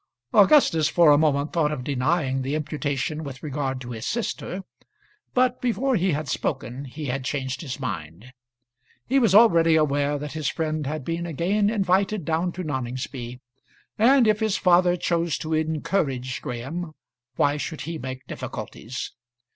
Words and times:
Augustus 0.33 0.87
for 0.89 1.11
a 1.11 1.17
moment 1.19 1.53
thought 1.53 1.71
of 1.71 1.83
denying 1.83 2.41
the 2.41 2.55
imputation 2.55 3.23
with 3.23 3.43
regard 3.43 3.79
to 3.79 3.91
his 3.91 4.03
sister, 4.07 4.63
but 5.35 5.61
before 5.61 5.95
he 5.95 6.13
had 6.13 6.27
spoken 6.27 6.85
he 6.85 7.05
had 7.05 7.23
changed 7.23 7.61
his 7.61 7.79
mind. 7.79 8.33
He 9.05 9.19
was 9.19 9.35
already 9.35 9.75
aware 9.75 10.17
that 10.17 10.31
his 10.33 10.47
friend 10.47 10.87
had 10.87 11.05
been 11.05 11.27
again 11.27 11.69
invited 11.69 12.25
down 12.25 12.51
to 12.53 12.63
Noningsby, 12.63 13.41
and 13.99 14.25
if 14.25 14.39
his 14.39 14.57
father 14.57 14.97
chose 14.97 15.37
to 15.37 15.53
encourage 15.53 16.41
Graham, 16.41 16.93
why 17.35 17.57
should 17.57 17.81
he 17.81 17.99
make 17.99 18.25
difficulties? 18.25 19.11